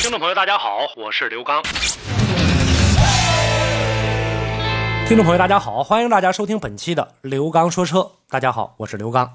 [0.00, 1.60] 听众朋友，大家好，我是刘刚。
[5.08, 8.12] 听众朋友，大家好，欢迎大家收听本期的刘刚说车。
[8.30, 9.34] 大家好，我是刘刚。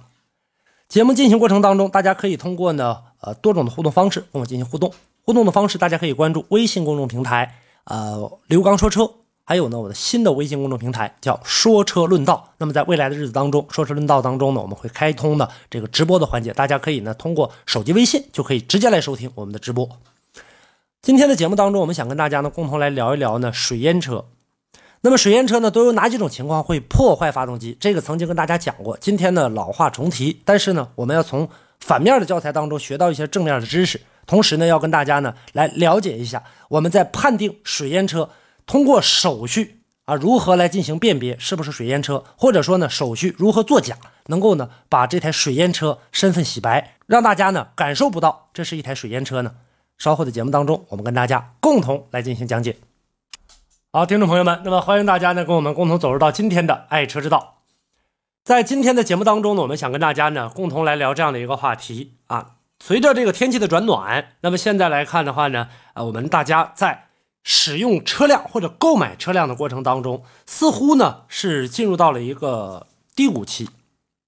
[0.87, 4.93] 节目进行过程当中，大家可以通过呢呃多种的互动方式跟我进行互动。
[5.23, 9.11] 互动的方式，大家可以关注微信公众平台呃刘刚说车，
[9.43, 12.53] 还有呢我的新的微信公众平台叫说车论道。
[12.57, 19.89] 那么在未来的日子当中，说车论道当中呢，我们会开通的这个直播的环节，大家可以呢通过手机微信就可以直接来收听我们的直播。
[21.03, 24.23] 今天的节目当中，我们想跟大家呢共同来聊一聊呢水淹车。
[25.01, 27.75] 那么水淹车呢都有哪几种情况会破坏发动机？
[27.77, 30.41] 这个曾经跟大家讲过，今天呢老话重提。
[30.45, 31.49] 但是呢，我们要从
[31.81, 38.29] 反面的教材当中学到一些正面的知识，同时呢要跟大家呢来了解一下我们在判定水淹车
[38.65, 49.51] 通过手续啊如何来进行辨别是不是水淹车，或者说呢手续如何作假，能够呢把这台水淹车身份洗白，让大家呢感受不到这是一台水淹车呢。
[49.97, 52.77] 稍后的节目当中，我们跟大家共同来进行讲解。
[53.91, 57.61] 好，听众朋友们，那么欢迎大家呢跟我们共同走入到今天的爱车之道。
[58.43, 62.55] 在今天的节目当中呢，我们想跟大家呢共同来聊这样的一个话题啊。
[62.79, 67.05] 随着这个天气的转暖，那么现在来看的话呢，啊，我们大家在
[67.43, 73.69] 使用车辆或者购买车辆的过程当中，似乎呢是进入到了一个低谷期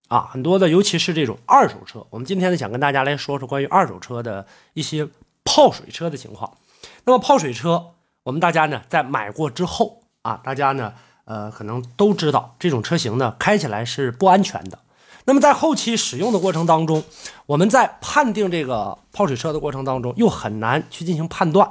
[0.08, 0.30] 啊。
[0.32, 5.10] 很多的，尤其是这种二手车，我们今天呢想跟大家来说说关于二手车的一些。
[5.46, 6.58] 泡水车的情况，
[7.06, 7.92] 那么泡水车，
[8.24, 10.94] 我们大家呢在买过之后啊，大家呢
[11.24, 14.80] 呃可能都知道这种车型呢开起来是不安全的。
[15.28, 17.04] 那么在后期使用的过程当中，
[17.46, 21.70] 我们在判定这个泡水车的过程当中又很难去进行判断。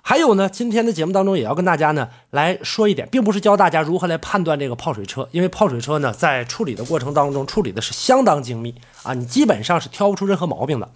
[0.00, 10.88] 还有呢，今天的节目当中也要跟大家呢来说一点，并不是教大家如何来判断这个泡水车，因为泡水车呢在处理的过程当中处理的是相当精密啊，你基本上是挑不出任何毛病的。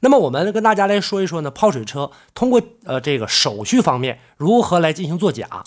[0.00, 5.64] 那么我们跟大家来说一说呢，泡水车通过呃这个手续方面如何来进行作假。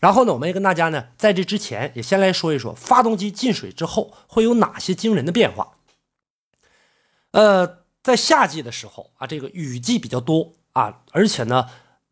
[0.00, 5.74] 然后呢，我们也跟大家呢在这之前也先来说一说发动机进水之后会有哪些惊人的变化。
[7.30, 11.66] 呃，在夏季的时候啊，这个雨季比较多啊，而且呢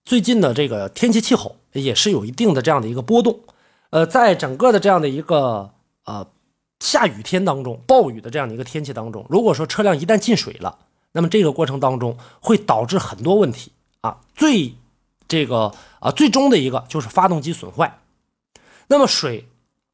[0.04, 3.40] 最近的这个天气气候也是有一定的这样的一个波动。
[3.90, 5.74] 呃，在整个的这样的一个
[6.04, 6.30] 呃
[6.78, 10.78] 下雨天当中，暴雨的这样的一个天气当中，如果说车辆一旦进水了，
[11.12, 14.74] 那么这个过程当中会导致很多问题啊，最
[15.26, 17.98] 这个啊最终的一个就是发动机损坏。
[18.86, 19.48] 那么水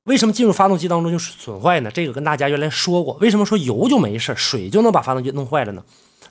[0.04, 1.90] 为什么进入发动机当中就损坏呢？
[1.90, 5.82] 这个跟大家原来说过，为什么说油就没事，水就能把发动机弄坏了呢？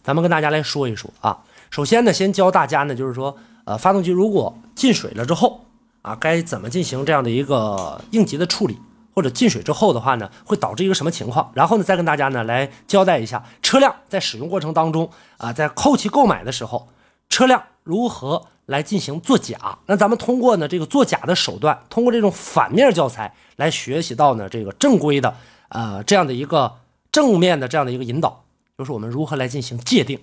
[0.03, 1.44] 咱们跟大家来说一说啊。
[1.72, 3.35] 首先呢，先教大家呢，就是说
[3.66, 5.66] 呃发动机如果进水了之后
[6.03, 8.78] 啊，该怎么进行这样的一个应急的处理。
[9.15, 11.49] 或者进水之后的话呢，会导致一个什么情况？
[11.55, 16.89] 然后呢，再跟大家呢来交代一下车辆在使用过程当中啊，在后期购买的时候，
[17.29, 19.79] 车辆如何来进行作假？
[19.85, 25.33] 那咱们通过呢这个作假的手段，通过这种反面教材来学习到呢这个正规的
[25.69, 28.43] 呃这样的一个正面的这样的一个引导，
[28.77, 30.19] 就是我们如何来进行界定。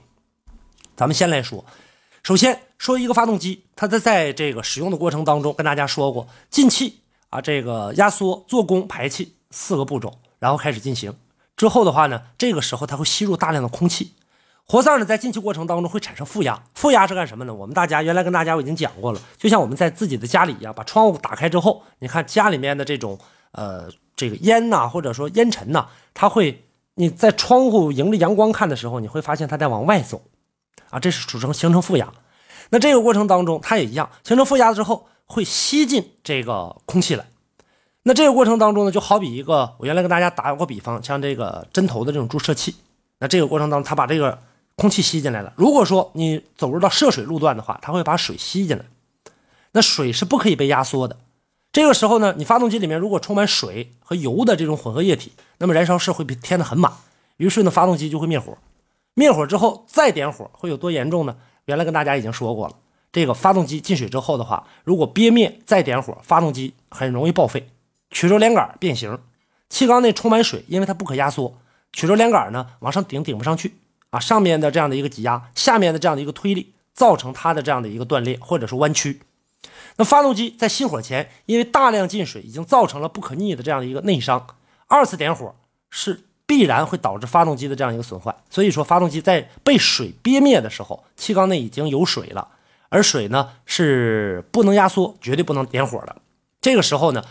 [0.94, 1.64] 咱们先来说，
[2.22, 6.98] 首先说一个发动机，它在在这个使用的过程当中，跟大家说过进气。
[7.32, 11.14] 啊，这个压缩、做工、排气四个步骤，然后开始进行。
[11.56, 14.12] 之后的话呢，这个时候它会吸入大量的空气，
[14.66, 16.62] 活塞呢在进气过程当中会产生负压。
[16.74, 17.54] 负压是干什么呢？
[17.54, 23.18] 我们大家原来跟大家我已经讲过了，就像我们在自己的家里一样，把窗户打开之后，你看家里面的这种
[23.52, 26.62] 呃这个烟呐，或者说烟尘呐，它会
[26.96, 30.20] 你在窗户迎着阳光看的时候，你会发现它在往外走，
[30.90, 32.12] 啊，这是组成形成负压。
[32.68, 35.06] 那这个过程当中，它也一样，形成负压之后。
[35.26, 37.26] 会吸进这个空气来，
[38.02, 42.74] 那这个过程当中呢，就好比一个我原来跟大家打过比方，像这个针头的这种注射器。
[43.18, 44.42] 那这个过程当中，它把这个
[44.74, 45.52] 空气吸进来了。
[45.56, 48.84] 如果说你走入到涉水路段的话，它会把水吸进来。
[49.72, 51.16] 那水是不可以被压缩的。
[51.72, 56.92] 这个时候呢，你发动机里面如果充满水和油的这种混合液体，那么燃烧室会被填得很满，
[57.36, 58.58] 于是呢，发动机就会灭火。
[59.14, 61.36] 灭火之后再点火会有多严重呢？
[61.66, 62.74] 原来跟大家已经说过了。
[63.12, 67.68] 这个发动机进水之后的话，如果憋灭再点火，发动机很容易报废，
[68.10, 69.18] 曲轴连杆变形，
[69.68, 71.58] 气缸内充满水，因为它不可压缩，
[71.92, 73.76] 曲轴连杆呢往上顶顶不上去
[74.10, 79.20] 啊，上面的这样的一个挤压，下面的这样的一个推力造成它的这样的一个断裂或者是弯曲。
[79.96, 84.46] 那发动机在熄火前，因为大量进水已经造成了不可逆的这样的一个内伤，
[84.86, 85.54] 二次点火
[85.90, 88.34] 是必然会导致发动机的这样一个损坏。
[88.48, 92.48] 所以说，发动机在被水憋灭的时候，气缸内已经有水了，
[92.92, 96.14] 而水呢是不能压缩，绝对不能点火的。
[96.60, 97.24] 这个时候呢，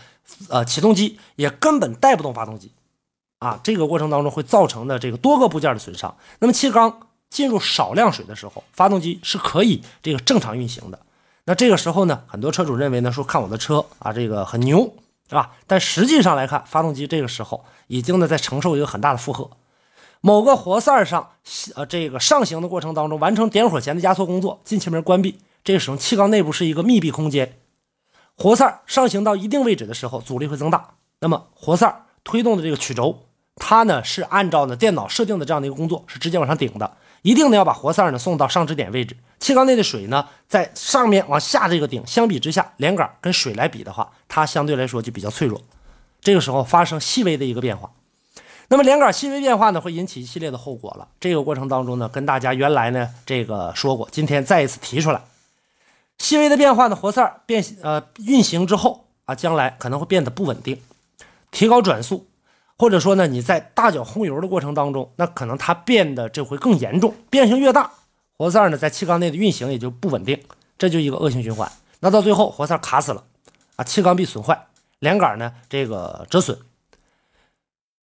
[0.48, 2.72] 呃，启动机也根本带不动发动机，
[3.38, 6.16] 啊，这个过程当中会造成的这个多个部件的损伤。
[6.40, 10.98] 那么气缸进入少量水的时候，发动机是可以这个正常运行的。
[11.44, 14.92] 那这个时候呢，很多车主认为呢，说看我的车啊，这个很牛，
[15.28, 15.52] 是吧？
[15.68, 19.48] 但实际上来看，发动机这个时候已经呢在承受一个很大的负荷。
[20.20, 21.30] 某个活塞上，
[21.76, 25.38] 呃，这个上行的过程当中，完成点火前的压缩工作，进气门关闭。
[25.64, 27.58] 这个时候，气缸内部是一个密闭空间，
[28.36, 30.94] 活塞上行到一定位置的时候，阻力会增大。
[31.20, 33.26] 那么，活塞推动的这个曲轴，
[33.56, 36.96] 它呢是按照呢电脑设定的这样的一个工作，是直接往上顶的。
[37.22, 45.62] 一定呢要把活塞呢送到上支点位置，气缸内的水呢在上面往下这个顶，相比之下，连杆跟水来比的话，它相对来说就比较脆弱。
[46.20, 47.92] 这个时候发生细微的一个变化，
[48.66, 51.06] 那么连杆细微变化呢会引起一系列的后果了。
[51.20, 55.22] 这个过程当中呢，跟大家原来呢这个说过，今天再一次提出来，
[56.22, 60.80] 细微的变化呢，活塞变呃运行之后啊，将来可能会变得不稳定，
[61.50, 62.28] 提高转速。
[62.78, 67.90] 或者说呢，你在大脚轰油的过程当中，那可能它变得这回更严重，变形越大，
[68.38, 70.40] 活塞呢在气缸内的运行也就不稳定，
[70.78, 71.70] 这就一个恶性循环。
[71.98, 73.24] 那到最后活塞卡死了，
[73.74, 74.66] 啊，气缸壁损坏，
[75.00, 76.56] 连杆呢这个折损。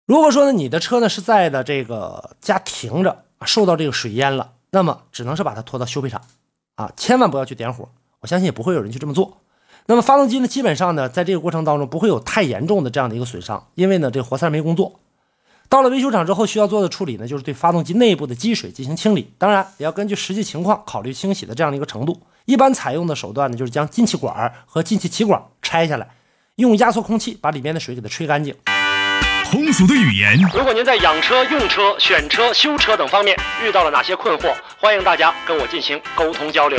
[0.06, 6.20] 如果说呢你的车呢是在的这个家停着，受到这个水淹了，那么只能是把它拖到修配厂，
[6.74, 7.88] 啊，千万不要去点火，
[8.20, 9.38] 我相信也不会有人去这么做。
[9.86, 15.00] 那么发动机呢，基本上呢，在这个过程当中不会有太严重的这样的一个损伤，因为呢，这活塞没工作。
[15.70, 22.20] 到了维修厂之后，需要做的处理呢，就是对发动机内部的积水进行清理，当然也要根据实际情况考虑清洗的这样的一个程度。
[22.44, 26.08] 一般采用的手段呢，就是将进气管和进气歧管拆下来，
[26.56, 28.54] 用压缩空气把里面的水给它吹干净。
[29.50, 36.78] 通俗的语言，如果您在养车、用车、选车、修车等方面遇到了哪些困惑，欢迎大家跟我进行沟通交流。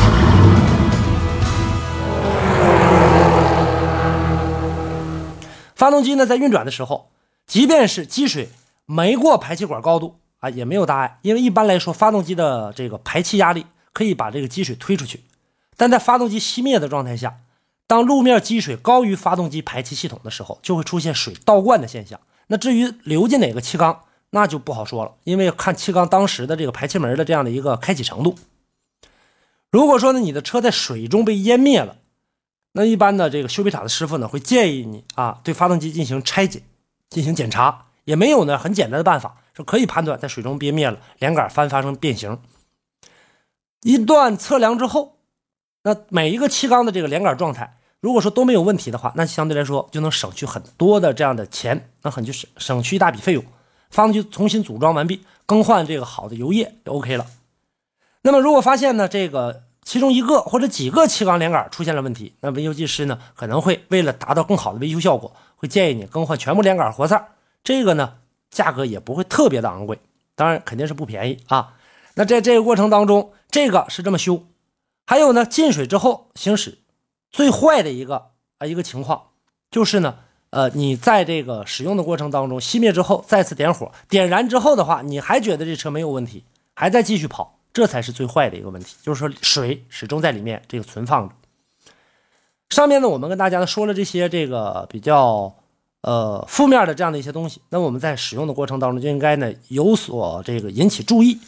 [5.81, 7.09] 发动机呢，在运转的时候，
[7.47, 8.49] 即便是积水
[8.85, 15.21] 没过排气管高度啊，也没有大碍，因为一般来说，发动机的这个排气压力可以把这个积水推出去。
[15.75, 17.39] 但在发动机熄灭的状态下，
[17.87, 22.19] 当路面积水高于发动机排气系统的时候，就会出现水倒灌的现象。
[22.45, 28.35] 那至于流进哪个气缸，那就不好说了，因为看气缸当时的这个排气门的这样的一个开启程度。
[29.71, 31.95] 如果说呢，你的车在水中被淹灭了。
[32.73, 36.61] 那一般的这个修理厂的师傅呢，会建议你啊，对发动机进行拆解，
[37.09, 37.87] 进行检查。
[38.05, 42.39] 也没有呢很简单的办法，是可以判断在水中憋灭了，连杆翻发生变形。
[43.83, 45.17] 一段测量之后，
[45.83, 53.43] 那每一个气缸的这个连杆状态，如果说都没有问题的话，那相对来说就能省去很多的这样的钱，那很就省省去一大笔费用。
[53.89, 57.27] 发动机重新组装完毕，更换这个好的油液就 OK 了。
[58.23, 59.63] 那么如果发现呢这个。
[59.83, 67.29] 其中一个或者几个气缸连杆出现了问题，那维修技师呢可能会为了达到更好的维修效果，会建议你更换全部连杆活塞。
[67.63, 68.15] 这个呢
[68.49, 69.99] 价格也不会特别的昂贵，
[70.35, 71.73] 当然肯定是不便宜啊。
[72.13, 74.43] 那在这个过程当中，这个是这么修。
[75.07, 76.77] 还有呢进水之后行驶，
[77.31, 79.29] 最坏的一个啊一个情况
[79.71, 80.19] 就是呢，
[80.51, 86.45] 呃你在这个使用的过程当中熄灭之后再次点火，点燃之后的话，你还觉得这车没有问题，
[86.75, 87.60] 还在继续跑。
[87.73, 91.35] 这才是最坏的一个问题，就是说水始终在里面这个存放着。
[92.69, 95.53] 上面呢，我们跟大家说了这些这个比较
[96.01, 101.39] 呃负面的这样的一些东西，那我们在使用的过程当中就应该呢有所这个引起注意。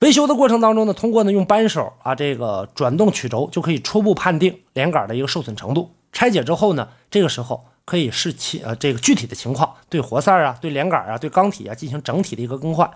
[0.00, 5.94] 维修的过程当中呢，通过呢用扳手啊这个转动曲轴就可以初步判定连杆的一个受损程度。
[6.12, 12.90] 拆解之后呢，这个时候可以视其呃这个具体的情况，对活塞啊、对连杆啊、对缸体啊进行整体的一个更换。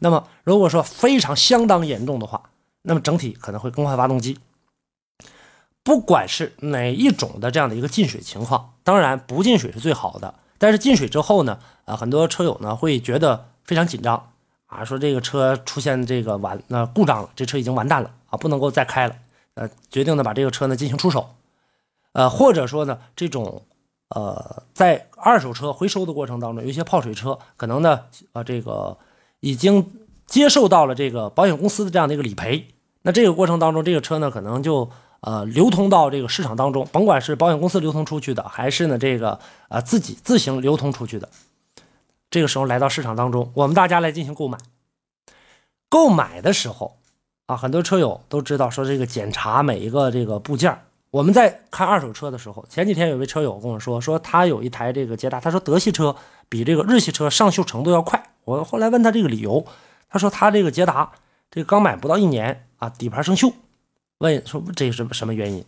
[0.00, 2.50] 那么，如果说非常相当严重的话，
[2.82, 4.38] 那么整体可能会更换发动机。
[5.82, 10.34] 不管是哪一种的这样的一个进水情况，当然不进水是最好的。
[10.58, 14.32] 但是进水之后呢，啊，很多车友呢会觉得非常紧张
[14.66, 19.16] 啊，说这个车出现这个完那故障了，这车已经完蛋了啊，不能够再开了。
[19.54, 21.34] 呃，决定呢把这个车呢进行出手。
[22.12, 23.62] 呃，或者说呢，这种
[24.08, 28.98] 呃，在二手车回收的过程当中，有一些泡水车可能呢，呃，这个
[29.40, 29.92] 已经
[30.26, 32.66] 接受到了这个保险公司的这样的一个理赔，
[33.02, 34.90] 那这个过程当中，这个车呢，可能就
[35.20, 41.28] 呃流通到这个市场当中，甭管是保险公司流通出去的，还是呢这个呃自己自行流通出去的，
[42.30, 44.58] 这个时候来到市场当中，我们大家来进行购买。
[45.88, 46.98] 购买的时候
[47.46, 50.78] 啊，很多车友都知道说这个检查每一个这个部件
[51.10, 56.14] 我们在看二手车的时候，前几天有位车友跟我说，说他有一台这个捷达，他说德系车
[56.50, 58.22] 比这个日系车上锈程度要快。
[58.48, 59.66] 我后来问他这个理由，
[60.08, 61.12] 他说他这个捷达
[61.50, 63.52] 这刚买不到一年啊，底盘生锈。
[64.18, 65.62] 问说这是什么原因？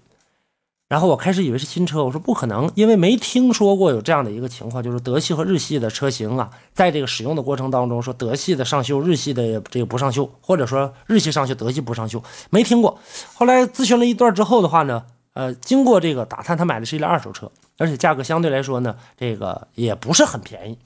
[0.89, 12.99] 然后我开始以为是新车，我说不可能，因为没听说过有这样的一个情况，就是德系和日系的车型啊，在这个使用的过程当中，说德系的上锈，日系的这个不上锈，或者说日系上锈，德系不上锈，没听过。
[13.35, 15.05] 后来咨询了一段之后的话呢？
[15.35, 20.79] 呃，经过这个打探，他买的是一辆二手车，而且价格相对来说呢，这个也不是很便宜。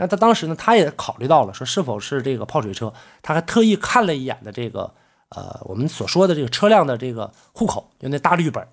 [0.00, 4.94] 那他当时呢，他也考虑到了说是否是这个泡水车，他还特意看了一眼的这个
[5.30, 8.66] 呃我们所说的这个车辆的这个户口，就那大绿本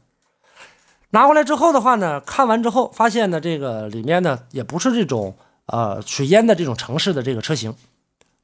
[1.09, 7.73] 拿过来之后的话呢，看完之后发现呢，这个里面呢也不是这种呃水淹的这种城市的这个车型，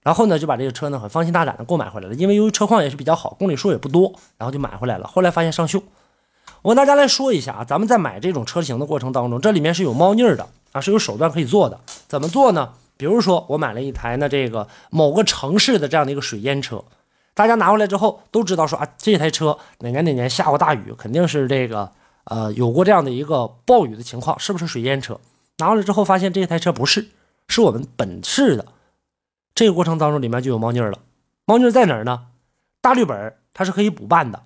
[0.02, 5.06] 然后呢就把这个车呢很放心大胆的购买回来了，因为由于车况也是比较好，公里数也不多，然后就买回来了。
[5.06, 5.84] 后来发现上锈。
[6.64, 11.80] 我跟大家来说一下啊，咱们在买这种车型的过程当中，这里面是有猫腻的啊，是有手段可以做的。
[12.08, 12.74] 怎么做呢？
[12.98, 16.84] 比如说我买了一台呢，这个某个城市的这样的一个水淹车，
[17.34, 21.92] 大家拿回来之后都知道说啊，这台车哪年哪年下过大雨，肯定是这个
[22.26, 25.20] 呃有过这样的一个暴雨的情况，是不是水淹车？
[25.58, 27.08] 拿回来之后发现这台车不是，
[27.48, 28.66] 是我们本市的。
[29.56, 31.00] 这个过程当中里面就有猫腻了，
[31.46, 32.28] 猫腻在哪儿呢？
[32.82, 34.44] 大绿本它是可以补办的。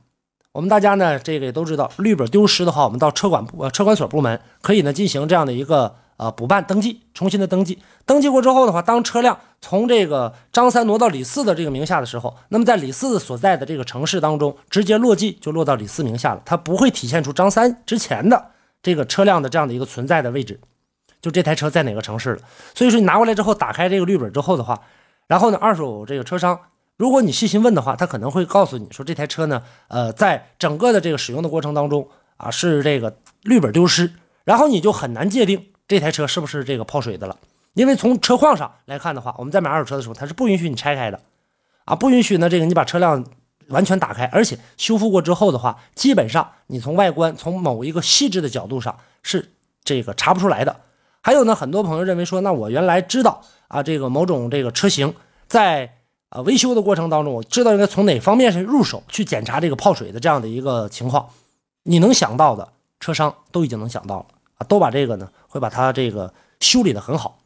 [0.52, 7.80] 我们大家呢，这个也都知道，绿本丢失的话，我们到车管部、呃车管所部门可以呢进行这样的一个呃补办登记，重新的登记。
[8.06, 20.60] 登记过之后的话，当车辆从这个张三挪到李四的这个名下的时候，那么在李四所在的这个城市当中，直接落记就落到李四名下了，它不会体现出张三之前的这个车辆的这样的一个存在的位置，
[21.22, 22.40] 就这台车在哪个城市了。
[22.74, 24.82] 所以说你拿过来之后，打开这个绿本之后的话，
[25.28, 26.60] 然后呢，二手这个车商。
[26.98, 32.08] 如果你细心问的话，他可能会告诉你说，这台车呢，呃，在整个的这个使用的过程当中
[32.38, 34.14] 啊，是这个绿本丢失，
[34.46, 37.38] 然后你就很难界定这台车是不是这个泡水的了，
[37.74, 41.20] 因为从车况上来看的话，我们在买二手车的时候，它是不允许你拆开的，
[41.86, 43.24] 啊，不允许呢，这个你把车辆
[43.68, 49.52] 完全打开，而且修复过之后的话，基本上你从外观从某一个细致的角度上是
[49.84, 50.76] 这个查不出来的。
[51.22, 55.14] 还有呢，很多朋友认为说，那我原来知道啊，这个某种这个车型
[55.48, 55.92] 在。
[56.30, 61.30] 啊，维修的过程当中，我知道应该从哪方面是入手去检查这个泡水的这样的一个情况。
[61.84, 62.68] 你能想到的
[63.00, 67.40] 车商都已经能想到了啊，都把这个呢会把它这个修理的很好。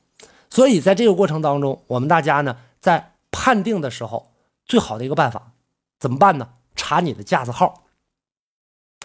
[0.49, 4.31] 所以在这个过程当中，我们大家呢在判定的时候，
[4.65, 5.51] 最好的一个办法
[5.99, 6.49] 怎么办呢？
[6.75, 7.83] 查你的架子号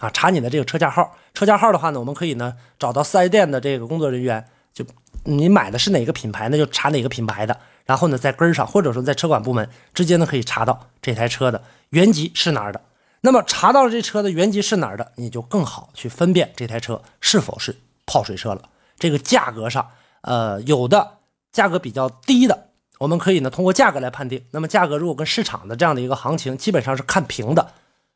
[0.00, 1.16] 啊，查你的这个车架号。
[1.34, 4.84] 车架号的话呢，我们可以呢找到四 S 店的这个工作人员，就
[5.25, 7.58] 你买的是哪个品牌，那就查哪个品牌的。
[7.84, 12.80] 然后呢，在根上，或者说在车管部门，直接呢可以查到这台车的原籍是哪儿的。
[13.20, 18.62] 那么查到这车的原籍是哪儿的，你就更好去分辨这台车是否是泡水车了。
[18.99, 19.88] 这个价格上，
[20.23, 21.18] 呃，有的
[21.52, 22.68] 价格比较低的，
[22.99, 24.44] 我们可以呢通过价格来判定。
[24.52, 27.73] 那么价格如果跟市场的这样的一个行情基本上是看平的，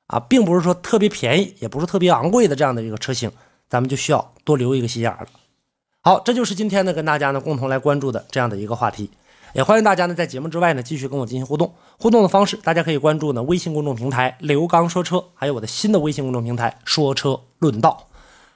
[0.06, 3.30] 啊，并不是说特别便宜，也不是特别昂贵的这样的一个车型，
[3.68, 5.26] 咱们就需要多留一个心眼了。
[6.00, 9.10] 好，这就是今天呢跟大家呢共同来关注的这样的一个话题。
[9.54, 11.74] 也欢迎大家呢在节目之外呢继续跟我进行互动。
[11.98, 18.06] 互动的方式，大家可以关注呢微信公众平台“刘刚说车”，还有我的新的微信公众平台“说车论道”。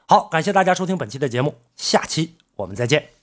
[0.06, 3.21] 好，感谢大家收听本期的节目，下期我们再见。